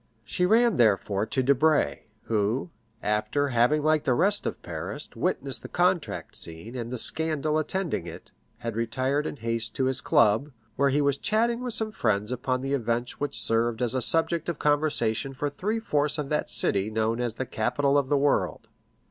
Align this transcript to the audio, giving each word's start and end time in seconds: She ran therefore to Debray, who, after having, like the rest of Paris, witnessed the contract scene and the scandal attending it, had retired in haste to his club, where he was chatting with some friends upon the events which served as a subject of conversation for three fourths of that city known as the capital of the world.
She 0.23 0.47
ran 0.47 0.77
therefore 0.77 1.27
to 1.27 1.43
Debray, 1.43 2.05
who, 2.23 2.71
after 3.03 3.49
having, 3.49 3.83
like 3.83 4.03
the 4.03 4.15
rest 4.15 4.47
of 4.47 4.59
Paris, 4.63 5.07
witnessed 5.15 5.61
the 5.61 5.69
contract 5.69 6.35
scene 6.35 6.73
and 6.75 6.89
the 6.89 6.97
scandal 6.97 7.59
attending 7.59 8.07
it, 8.07 8.31
had 8.57 8.75
retired 8.75 9.27
in 9.27 9.35
haste 9.37 9.75
to 9.75 9.85
his 9.85 10.01
club, 10.01 10.49
where 10.75 10.89
he 10.89 11.01
was 11.01 11.19
chatting 11.19 11.59
with 11.61 11.75
some 11.75 11.91
friends 11.91 12.31
upon 12.31 12.61
the 12.61 12.73
events 12.73 13.19
which 13.19 13.39
served 13.39 13.79
as 13.79 13.93
a 13.93 14.01
subject 14.01 14.49
of 14.49 14.57
conversation 14.57 15.35
for 15.35 15.51
three 15.51 15.79
fourths 15.79 16.17
of 16.17 16.29
that 16.29 16.49
city 16.49 16.89
known 16.89 17.21
as 17.21 17.35
the 17.35 17.45
capital 17.45 17.95
of 17.95 18.09
the 18.09 18.17
world. 18.17 18.69